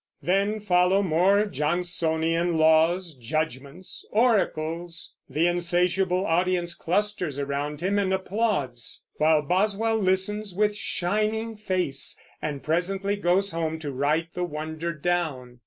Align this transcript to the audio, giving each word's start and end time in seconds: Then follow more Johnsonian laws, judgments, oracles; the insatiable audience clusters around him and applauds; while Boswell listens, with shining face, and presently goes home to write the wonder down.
Then 0.23 0.59
follow 0.59 1.03
more 1.03 1.45
Johnsonian 1.45 2.57
laws, 2.57 3.13
judgments, 3.13 4.03
oracles; 4.09 5.13
the 5.29 5.45
insatiable 5.45 6.25
audience 6.25 6.73
clusters 6.73 7.37
around 7.37 7.81
him 7.81 7.99
and 7.99 8.11
applauds; 8.11 9.05
while 9.17 9.43
Boswell 9.43 9.97
listens, 9.97 10.55
with 10.55 10.75
shining 10.75 11.55
face, 11.55 12.19
and 12.41 12.63
presently 12.63 13.15
goes 13.15 13.51
home 13.51 13.77
to 13.77 13.91
write 13.91 14.33
the 14.33 14.43
wonder 14.43 14.91
down. 14.91 15.59